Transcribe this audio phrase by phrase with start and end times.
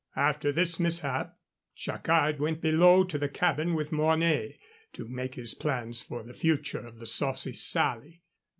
[0.15, 1.37] After this mishap,
[1.75, 4.57] Jacquard went below to the cabin with Mornay
[4.93, 8.23] to make his plans for the future of the Saucy Sally.